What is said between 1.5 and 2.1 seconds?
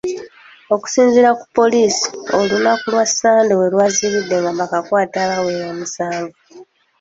poliisi,